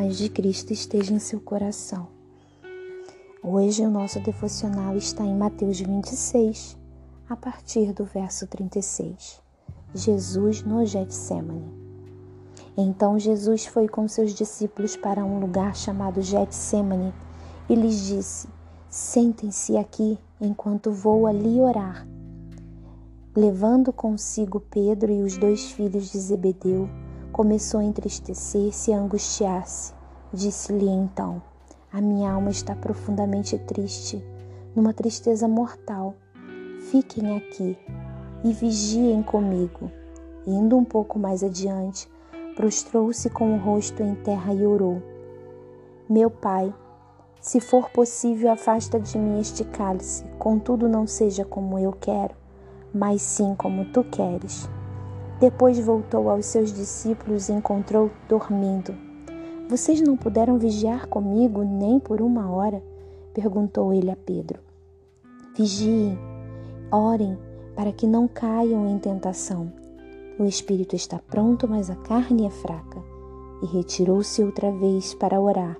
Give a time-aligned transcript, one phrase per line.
[0.00, 2.08] paz de Cristo esteja em seu coração.
[3.42, 6.78] Hoje o nosso devocional está em Mateus 26,
[7.28, 9.42] a partir do verso 36.
[9.94, 11.70] Jesus no Getsemane.
[12.78, 17.12] Então Jesus foi com seus discípulos para um lugar chamado Getsemane
[17.68, 18.48] e lhes disse:
[18.88, 22.08] Sentem-se aqui enquanto vou ali orar.
[23.36, 26.88] Levando consigo Pedro e os dois filhos de Zebedeu,
[27.30, 29.94] começou a entristecer-se e a angustiar-se.
[30.32, 31.42] Disse-lhe então:
[31.92, 34.24] A minha alma está profundamente triste,
[34.74, 36.14] numa tristeza mortal.
[36.90, 37.78] Fiquem aqui
[38.44, 39.90] e vigiem comigo.
[40.46, 42.10] Indo um pouco mais adiante,
[42.56, 45.02] prostrou-se com o rosto em terra e orou:
[46.08, 46.74] Meu pai,
[47.40, 52.34] se for possível, afasta de mim este cálice, contudo não seja como eu quero,
[52.92, 54.68] mas sim como tu queres.
[55.40, 58.94] Depois voltou aos seus discípulos e encontrou dormindo.
[59.70, 62.82] Vocês não puderam vigiar comigo nem por uma hora?
[63.32, 64.60] perguntou ele a Pedro.
[65.56, 66.18] Vigiem,
[66.92, 67.38] orem,
[67.74, 69.72] para que não caiam em tentação.
[70.38, 73.02] O espírito está pronto, mas a carne é fraca.
[73.62, 75.78] E retirou-se outra vez para orar.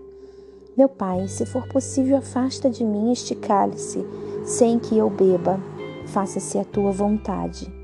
[0.74, 4.06] Meu pai, se for possível, afasta de mim este cálice,
[4.42, 5.61] sem que eu beba.
[6.06, 7.80] Faça-se a tua vontade.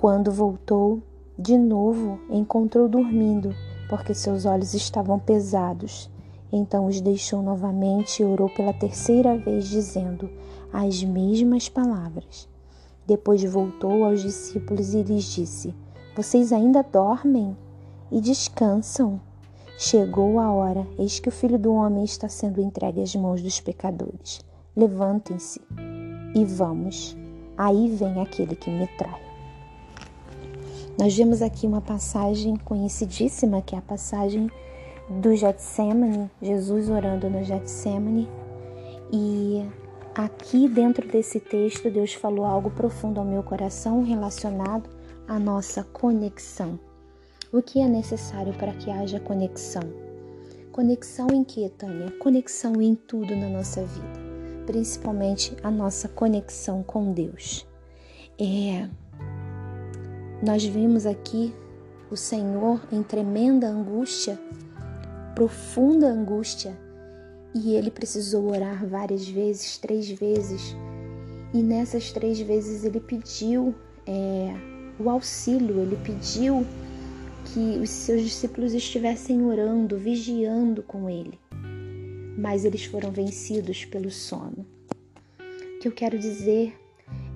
[0.00, 1.02] Quando voltou,
[1.36, 3.52] de novo encontrou dormindo,
[3.88, 6.08] porque seus olhos estavam pesados.
[6.52, 10.30] Então os deixou novamente e orou pela terceira vez, dizendo
[10.72, 12.48] as mesmas palavras.
[13.08, 15.74] Depois voltou aos discípulos e lhes disse:
[16.14, 17.56] Vocês ainda dormem
[18.08, 19.20] e descansam?
[19.76, 23.60] Chegou a hora, eis que o filho do homem está sendo entregue às mãos dos
[23.60, 24.40] pecadores.
[24.76, 25.60] Levantem-se
[26.36, 27.16] e vamos.
[27.56, 29.27] Aí vem aquele que me trai.
[30.98, 34.50] Nós vemos aqui uma passagem conhecidíssima, que é a passagem
[35.08, 38.28] do Getsemane, Jesus orando no Getsemane.
[39.12, 39.64] E
[40.12, 44.90] aqui dentro desse texto, Deus falou algo profundo ao meu coração relacionado
[45.28, 46.80] à nossa conexão.
[47.52, 49.84] O que é necessário para que haja conexão?
[50.72, 52.10] Conexão em que, Tânia?
[52.18, 54.20] Conexão em tudo na nossa vida,
[54.66, 57.64] principalmente a nossa conexão com Deus.
[58.36, 58.88] É
[60.42, 61.52] nós vimos aqui
[62.10, 64.38] o Senhor em tremenda angústia,
[65.34, 66.78] profunda angústia,
[67.54, 70.76] e ele precisou orar várias vezes, três vezes,
[71.52, 73.74] e nessas três vezes ele pediu
[74.06, 74.54] é,
[74.98, 76.64] o auxílio, ele pediu
[77.46, 81.38] que os seus discípulos estivessem orando, vigiando com ele,
[82.38, 84.66] mas eles foram vencidos pelo sono.
[85.40, 86.74] O que eu quero dizer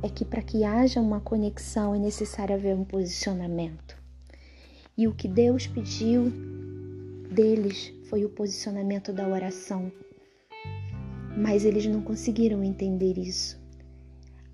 [0.02, 3.96] é que para que haja uma conexão é necessário haver um posicionamento.
[4.98, 6.30] E o que Deus pediu
[7.30, 9.90] deles foi o posicionamento da oração.
[11.36, 13.60] Mas eles não conseguiram entender isso.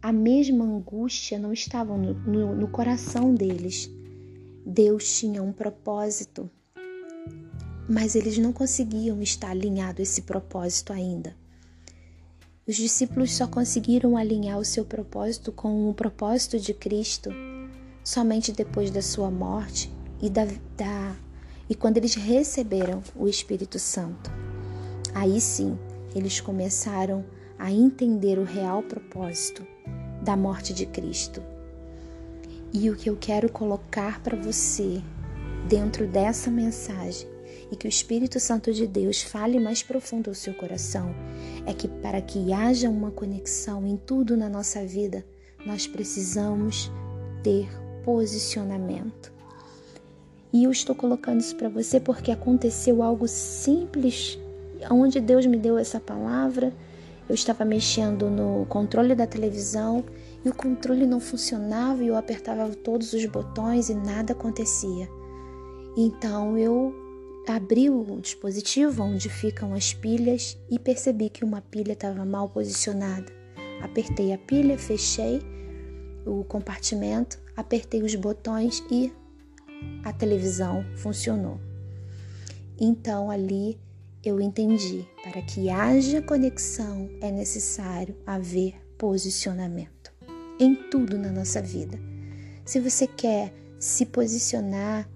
[0.00, 3.90] A mesma angústia não estava no, no, no coração deles.
[4.64, 6.48] Deus tinha um propósito,
[7.88, 11.34] mas eles não conseguiam estar alinhados a esse propósito ainda.
[12.68, 17.30] Os discípulos só conseguiram alinhar o seu propósito com o propósito de Cristo
[18.04, 19.90] somente depois da sua morte
[20.20, 20.44] e, da,
[20.76, 21.16] da,
[21.66, 24.30] e quando eles receberam o Espírito Santo.
[25.14, 25.78] Aí sim,
[26.14, 27.24] eles começaram
[27.58, 29.66] a entender o real propósito
[30.22, 31.42] da morte de Cristo.
[32.70, 35.02] E o que eu quero colocar para você
[35.66, 37.37] dentro dessa mensagem
[37.70, 41.14] e que o Espírito Santo de Deus fale mais profundo ao seu coração
[41.66, 45.24] é que para que haja uma conexão em tudo na nossa vida,
[45.66, 46.90] nós precisamos
[47.42, 47.68] ter
[48.04, 49.32] posicionamento.
[50.50, 54.38] E eu estou colocando isso para você porque aconteceu algo simples,
[54.90, 56.72] onde Deus me deu essa palavra.
[57.28, 60.02] Eu estava mexendo no controle da televisão
[60.42, 65.06] e o controle não funcionava e eu apertava todos os botões e nada acontecia.
[65.94, 66.94] Então eu
[67.48, 73.32] abri o dispositivo onde ficam as pilhas e percebi que uma pilha estava mal posicionada.
[73.82, 75.40] Apertei a pilha, fechei
[76.26, 79.12] o compartimento, apertei os botões e
[80.04, 81.60] a televisão funcionou.
[82.78, 83.78] Então ali
[84.24, 90.12] eu entendi, para que haja conexão é necessário haver posicionamento
[90.58, 91.98] em tudo na nossa vida.
[92.64, 95.08] Se você quer se posicionar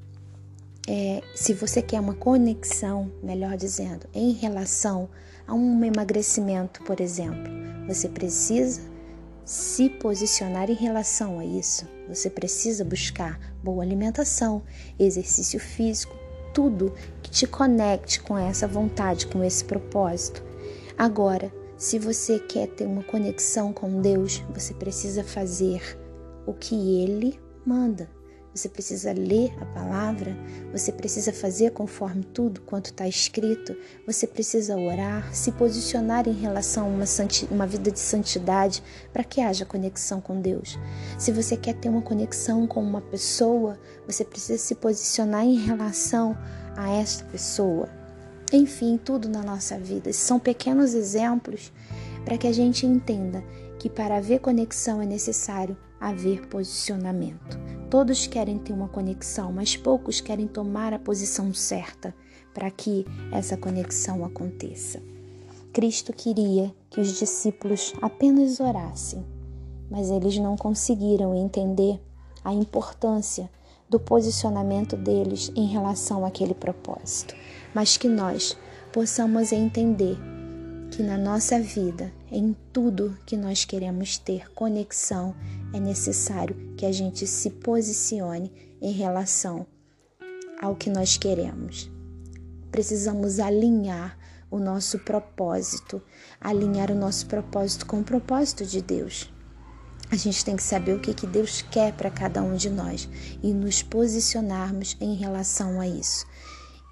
[0.88, 5.08] é, se você quer uma conexão, melhor dizendo, em relação
[5.46, 7.50] a um emagrecimento, por exemplo,
[7.86, 8.80] você precisa
[9.44, 11.86] se posicionar em relação a isso.
[12.08, 14.62] Você precisa buscar boa alimentação,
[14.98, 16.16] exercício físico,
[16.52, 16.92] tudo
[17.22, 20.42] que te conecte com essa vontade, com esse propósito.
[20.98, 25.98] Agora, se você quer ter uma conexão com Deus, você precisa fazer
[26.46, 28.08] o que Ele manda.
[28.54, 30.36] Você precisa ler a palavra,
[30.70, 33.74] você precisa fazer conforme tudo quanto está escrito,
[34.06, 37.04] você precisa orar, se posicionar em relação a uma,
[37.50, 40.78] uma vida de santidade para que haja conexão com Deus.
[41.18, 46.36] Se você quer ter uma conexão com uma pessoa, você precisa se posicionar em relação
[46.76, 47.88] a esta pessoa.
[48.52, 50.12] Enfim, tudo na nossa vida.
[50.12, 51.72] São pequenos exemplos
[52.22, 53.42] para que a gente entenda
[53.78, 57.58] que para haver conexão é necessário haver posicionamento.
[57.92, 62.14] Todos querem ter uma conexão, mas poucos querem tomar a posição certa
[62.54, 64.98] para que essa conexão aconteça.
[65.74, 69.22] Cristo queria que os discípulos apenas orassem,
[69.90, 72.00] mas eles não conseguiram entender
[72.42, 73.50] a importância
[73.90, 77.34] do posicionamento deles em relação àquele propósito,
[77.74, 78.56] mas que nós
[78.90, 80.16] possamos entender
[80.90, 85.36] que na nossa vida, em tudo que nós queremos ter conexão,
[85.74, 88.50] é necessário que a gente se posicione
[88.80, 89.66] em relação
[90.58, 91.90] ao que nós queremos.
[92.70, 94.18] Precisamos alinhar
[94.50, 96.02] o nosso propósito,
[96.40, 99.30] alinhar o nosso propósito com o propósito de Deus.
[100.10, 103.08] A gente tem que saber o que, que Deus quer para cada um de nós
[103.42, 106.26] e nos posicionarmos em relação a isso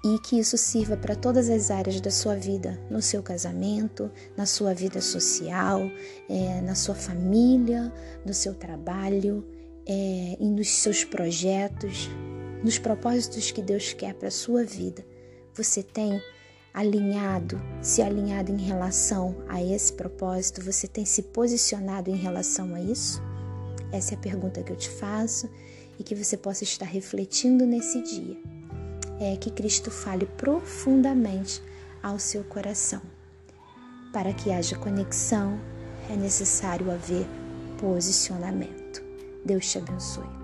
[0.03, 4.47] e que isso sirva para todas as áreas da sua vida, no seu casamento, na
[4.47, 5.81] sua vida social,
[6.27, 7.93] é, na sua família,
[8.25, 9.45] no seu trabalho
[9.87, 12.09] é, e nos seus projetos,
[12.63, 15.05] nos propósitos que Deus quer para a sua vida.
[15.53, 16.19] Você tem
[16.73, 20.63] alinhado, se alinhado em relação a esse propósito?
[20.63, 23.21] Você tem se posicionado em relação a isso?
[23.91, 25.47] Essa é a pergunta que eu te faço
[25.99, 28.60] e que você possa estar refletindo nesse dia
[29.23, 31.61] é que Cristo fale profundamente
[32.01, 33.01] ao seu coração.
[34.11, 35.59] Para que haja conexão,
[36.09, 37.27] é necessário haver
[37.79, 39.03] posicionamento.
[39.45, 40.40] Deus te abençoe.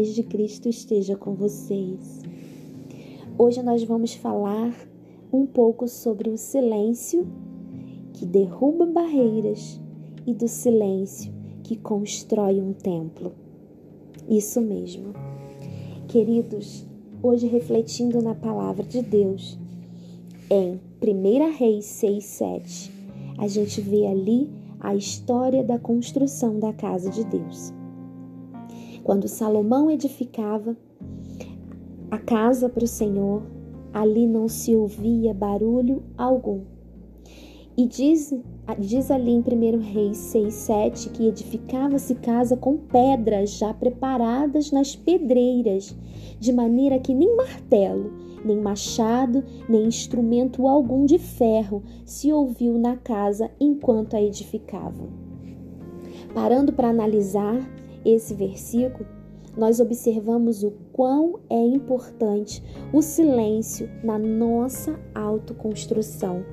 [0.00, 2.22] Paz de Cristo esteja com vocês.
[3.36, 4.74] Hoje nós vamos falar
[5.30, 7.28] um pouco sobre o silêncio
[8.14, 9.78] que derruba barreiras
[10.26, 11.30] e do silêncio
[11.62, 13.32] que constrói um templo.
[14.26, 15.12] Isso mesmo.
[16.08, 16.86] Queridos,
[17.22, 19.58] hoje refletindo na palavra de Deus,
[20.48, 22.92] em 1 Reis 6, 7,
[23.36, 24.48] a gente vê ali
[24.80, 27.79] a história da construção da casa de Deus.
[29.10, 30.76] Quando Salomão edificava
[32.12, 33.42] a casa para o Senhor,
[33.92, 36.60] ali não se ouvia barulho algum.
[37.76, 38.32] E diz,
[38.78, 44.94] diz ali em 1 Reis 6, 7 que edificava-se casa com pedras já preparadas nas
[44.94, 45.92] pedreiras,
[46.38, 48.12] de maneira que nem martelo,
[48.44, 55.08] nem machado, nem instrumento algum de ferro se ouviu na casa enquanto a edificavam.
[56.32, 57.58] Parando para analisar,
[58.04, 59.06] esse versículo,
[59.56, 66.44] nós observamos o quão é importante o silêncio na nossa autoconstrução,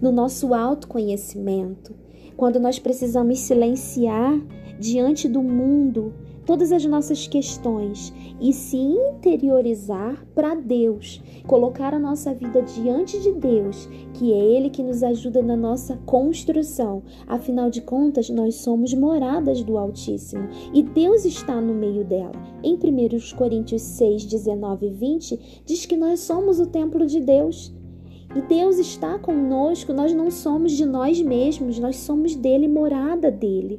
[0.00, 1.94] no nosso autoconhecimento,
[2.36, 4.40] quando nós precisamos silenciar
[4.78, 6.12] diante do mundo
[6.44, 13.32] todas as nossas questões e se interiorizar para Deus, colocar a nossa vida diante de
[13.32, 17.02] Deus, que é Ele que nos ajuda na nossa construção.
[17.26, 22.32] Afinal de contas, nós somos moradas do Altíssimo e Deus está no meio dela.
[22.62, 27.72] Em 1 Coríntios 6, 19 e 20, diz que nós somos o templo de Deus.
[28.34, 33.78] E Deus está conosco, nós não somos de nós mesmos, nós somos dele, morada dele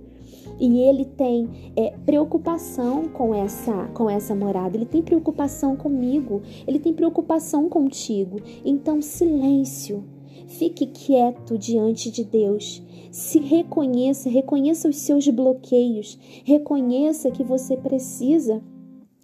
[0.59, 6.79] e ele tem é, preocupação com essa, com essa morada, ele tem preocupação comigo, ele
[6.79, 8.39] tem preocupação contigo.
[8.63, 10.03] Então, silêncio,
[10.47, 12.81] fique quieto diante de Deus.
[13.11, 18.61] Se reconheça, reconheça os seus bloqueios, reconheça que você precisa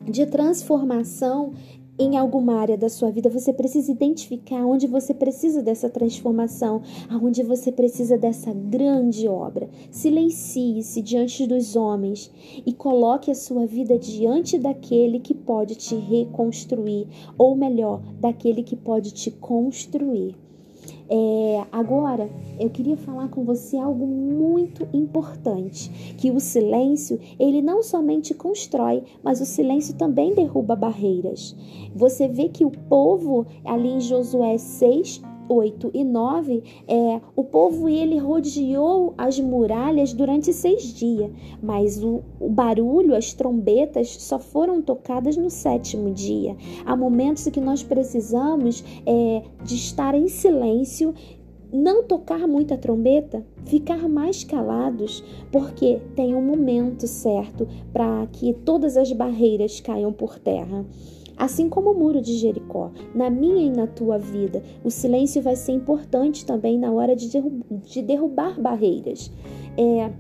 [0.02, 1.54] de transformação
[2.00, 7.44] em alguma área da sua vida, você precisa identificar onde você precisa dessa transformação, aonde
[7.44, 9.70] você precisa dessa grande obra.
[9.92, 12.32] Silencie-se diante dos homens
[12.66, 18.78] e coloque a sua vida diante daquele que pode te reconstruir, ou melhor, daquele que
[18.78, 20.49] pode te construir.
[21.12, 27.82] É, agora, eu queria falar com você algo muito importante, que o silêncio, ele não
[27.82, 31.56] somente constrói, mas o silêncio também derruba barreiras.
[31.96, 37.90] Você vê que o povo, ali em Josué 6, 8 e 9, é, o povo
[37.90, 44.82] ele rodeou as muralhas durante seis dias, mas o, o barulho, as trombetas só foram
[44.82, 46.56] tocadas no sétimo dia.
[46.86, 51.14] Há momentos que nós precisamos é, de estar em silêncio
[51.72, 58.98] não tocar muita trombeta, ficar mais calados, porque tem um momento certo para que todas
[58.98, 60.86] as barreiras caiam por terra.
[61.40, 65.56] Assim como o muro de Jericó, na minha e na tua vida, o silêncio vai
[65.56, 69.32] ser importante também na hora de, de derrubar barreiras.
[69.78, 70.12] É,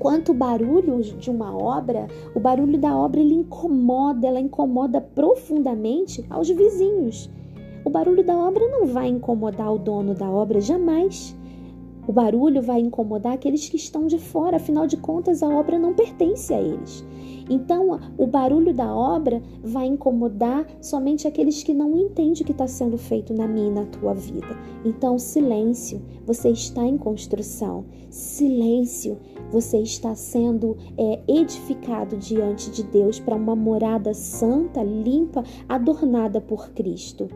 [0.00, 6.48] quanto barulho de uma obra, o barulho da obra ele incomoda, ela incomoda profundamente aos
[6.48, 7.30] vizinhos.
[7.84, 11.36] O barulho da obra não vai incomodar o dono da obra jamais.
[12.04, 15.94] O barulho vai incomodar aqueles que estão de fora, afinal de contas, a obra não
[15.94, 17.04] pertence a eles.
[17.48, 22.66] Então, o barulho da obra vai incomodar somente aqueles que não entendem o que está
[22.66, 24.56] sendo feito na minha e na tua vida.
[24.84, 27.84] Então, silêncio, você está em construção.
[28.10, 29.18] Silêncio,
[29.50, 36.70] você está sendo é, edificado diante de Deus para uma morada santa, limpa, adornada por
[36.70, 37.28] Cristo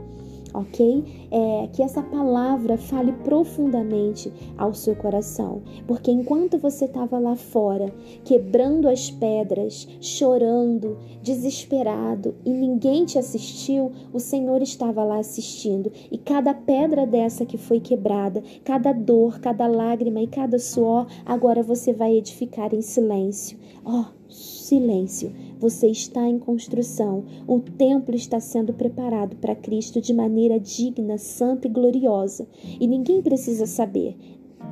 [0.55, 1.05] ok?
[1.31, 7.93] É, que essa palavra fale profundamente ao seu coração, porque enquanto você estava lá fora,
[8.25, 16.19] quebrando as pedras, chorando, desesperado e ninguém te assistiu, o Senhor estava lá assistindo e
[16.19, 21.93] cada pedra dessa que foi quebrada, cada dor, cada lágrima e cada suor, agora você
[21.93, 23.59] vai edificar em silêncio.
[23.85, 25.33] Ó, oh, silêncio
[25.63, 27.23] você está em construção.
[27.47, 32.49] O templo está sendo preparado para Cristo de maneira digna, santa e gloriosa.
[32.81, 34.17] E ninguém precisa saber.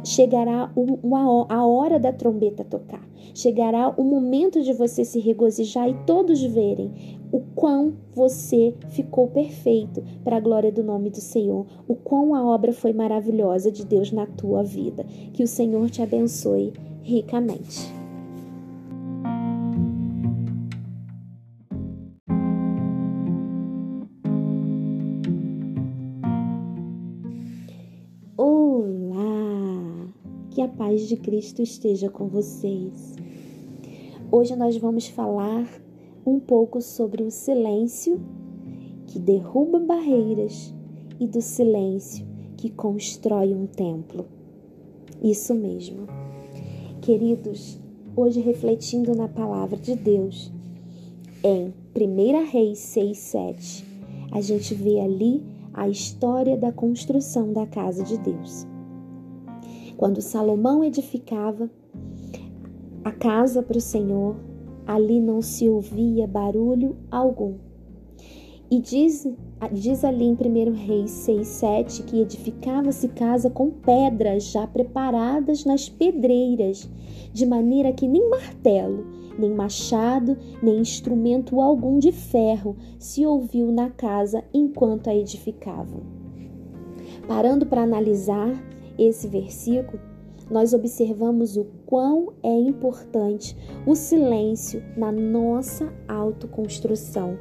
[0.02, 0.72] Chegará
[1.48, 3.08] a hora da trombeta tocar.
[3.32, 6.90] Chegará o momento de você se regozijar e todos verem
[7.30, 12.44] o quão você ficou perfeito para a glória do nome do Senhor, o quão a
[12.44, 15.04] obra foi maravilhosa de Deus na tua vida.
[15.32, 17.99] Que o Senhor te abençoe ricamente.
[30.60, 33.16] Que a paz de Cristo esteja com vocês.
[34.30, 35.66] Hoje nós vamos falar
[36.26, 38.20] um pouco sobre o silêncio
[39.06, 40.74] que derruba barreiras
[41.18, 42.26] e do silêncio
[42.58, 44.26] que constrói um templo.
[45.22, 46.06] Isso mesmo.
[47.00, 47.80] Queridos,
[48.14, 50.52] hoje refletindo na palavra de Deus,
[51.42, 53.84] em 1 Reis 6, 7,
[54.30, 58.68] a gente vê ali a história da construção da casa de Deus.
[60.00, 61.68] Quando Salomão edificava
[63.04, 64.34] a casa para o Senhor,
[64.86, 67.56] ali não se ouvia barulho algum.
[68.70, 69.28] E diz,
[69.70, 75.90] diz ali em 1 Reis 6, 7 que edificava-se casa com pedras já preparadas nas
[75.90, 76.88] pedreiras,
[77.30, 79.04] de maneira que nem martelo,
[79.38, 86.00] nem machado, nem instrumento algum de ferro se ouviu na casa enquanto a edificavam.
[87.28, 88.50] Parando para analisar,
[89.02, 90.00] esse versículo,
[90.50, 97.38] nós observamos o quão é importante o silêncio na nossa autoconstrução,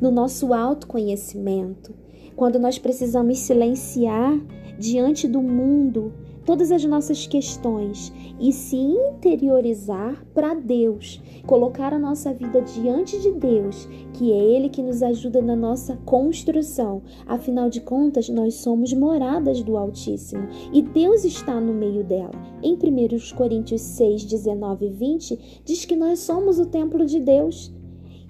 [0.00, 1.92] no nosso autoconhecimento,
[2.36, 4.38] quando nós precisamos silenciar
[4.78, 6.12] diante do mundo
[6.44, 13.32] todas as nossas questões e se interiorizar para Deus, colocar a nossa vida diante de
[13.32, 17.02] Deus, que é Ele que nos ajuda na nossa construção.
[17.26, 22.32] Afinal de contas, nós somos moradas do Altíssimo e Deus está no meio dela.
[22.62, 27.72] Em 1 Coríntios 6, 19 e 20, diz que nós somos o templo de Deus.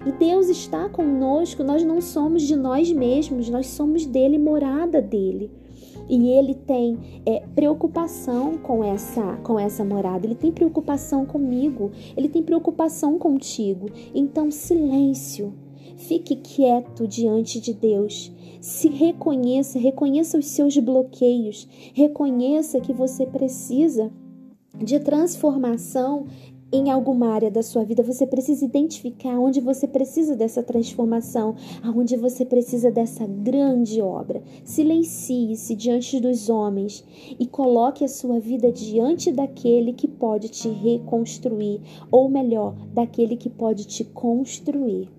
[0.05, 5.51] E Deus está conosco, nós não somos de nós mesmos, nós somos dele, morada dele
[6.09, 12.27] e ele tem é, preocupação com essa, com essa morada, ele tem preocupação comigo, ele
[12.27, 13.89] tem preocupação contigo.
[14.13, 15.53] Então, silêncio,
[15.95, 18.31] fique quieto diante de Deus.
[18.59, 24.11] Se reconheça, reconheça os seus bloqueios, reconheça que você precisa
[24.77, 26.25] de transformação
[26.71, 32.15] em alguma área da sua vida, você precisa identificar onde você precisa dessa transformação, aonde
[32.15, 34.43] você precisa dessa grande obra.
[34.63, 37.03] Silencie-se diante dos homens
[37.39, 43.49] e coloque a sua vida diante daquele que pode te reconstruir, ou melhor, daquele que
[43.49, 45.18] pode te construir.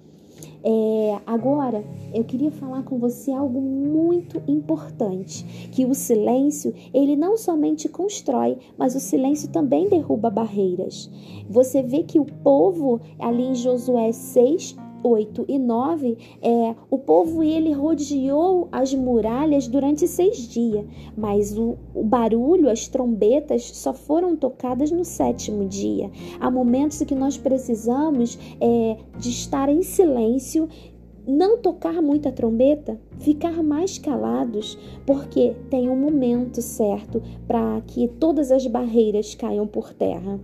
[0.62, 7.36] É, agora, eu queria falar com você algo muito importante, que o silêncio, ele não
[7.36, 11.10] somente constrói, mas o silêncio também derruba barreiras.
[11.48, 17.42] Você vê que o povo, ali em Josué 6, 8 e 9, é, o povo
[17.42, 20.84] ele rodeou as muralhas durante seis dias,
[21.16, 26.10] mas o, o, barulho, as trombetas só foram tocadas no sétimo dia.
[26.38, 30.68] Há momentos que nós precisamos é, de estar em silêncio
[31.26, 34.76] não tocar muita trombeta, ficar mais calados,
[35.06, 40.40] porque tem um momento certo para que todas as barreiras caiam por terra.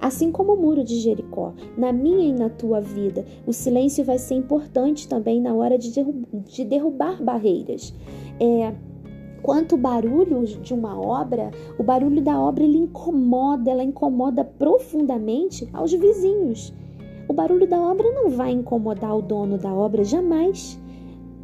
[0.00, 4.18] Assim como o muro de Jericó, na minha e na tua vida, o silêncio vai
[4.18, 5.90] ser importante também na hora de,
[6.46, 7.92] de derrubar barreiras.
[8.38, 8.72] É,
[9.42, 15.92] quanto barulho de uma obra, o barulho da obra ele incomoda, ela incomoda profundamente aos
[15.92, 16.72] vizinhos.
[17.28, 20.80] O barulho da obra não vai incomodar o dono da obra jamais.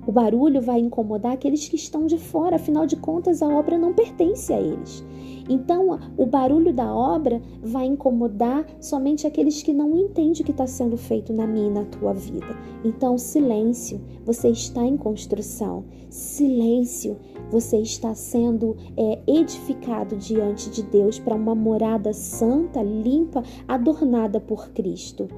[0.06, 3.92] O barulho vai incomodar aqueles que estão de fora, afinal de contas, a obra não
[3.92, 5.04] pertence a eles.
[5.48, 10.66] Então, o barulho da obra vai incomodar somente aqueles que não entendem o que está
[10.66, 12.56] sendo feito na minha e na tua vida.
[12.84, 15.84] Então, silêncio, você está em construção.
[16.08, 17.16] Silêncio,
[17.50, 24.70] você está sendo é, edificado diante de Deus para uma morada santa, limpa, adornada por
[24.70, 25.28] Cristo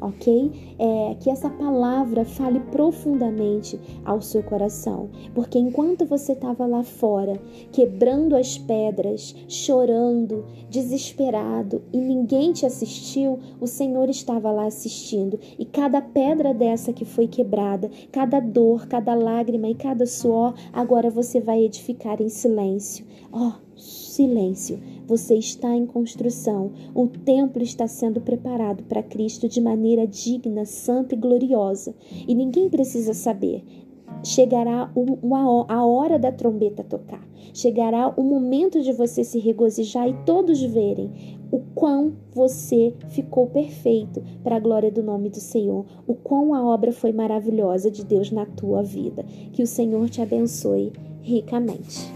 [0.00, 0.76] ok?
[0.78, 7.40] É, que essa palavra fale profundamente ao seu coração, porque enquanto você estava lá fora,
[7.72, 15.64] quebrando as pedras, chorando, desesperado e ninguém te assistiu, o Senhor estava lá assistindo e
[15.64, 21.40] cada pedra dessa que foi quebrada, cada dor, cada lágrima e cada suor, agora você
[21.40, 23.06] vai edificar em silêncio.
[23.32, 23.65] Ó, oh,
[24.16, 26.72] silêncio você está em construção.
[26.94, 31.94] O templo está sendo preparado para Cristo de maneira digna, santa e gloriosa.
[32.26, 33.62] E ninguém precisa saber.
[34.24, 37.24] Chegará uma, a hora da trombeta tocar.
[37.54, 44.22] Chegará o momento de você se regozijar e todos verem o quão você ficou perfeito
[44.42, 48.32] para a glória do nome do Senhor, o quão a obra foi maravilhosa de Deus
[48.32, 49.24] na tua vida.
[49.52, 52.15] Que o Senhor te abençoe ricamente.